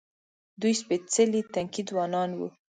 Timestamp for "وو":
2.37-2.47